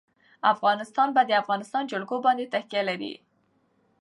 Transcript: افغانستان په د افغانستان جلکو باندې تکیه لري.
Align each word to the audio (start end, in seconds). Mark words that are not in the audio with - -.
افغانستان 0.53 1.07
په 1.15 1.21
د 1.25 1.31
افغانستان 1.41 1.83
جلکو 1.91 2.15
باندې 2.25 2.49
تکیه 2.53 2.81
لري. 2.89 3.13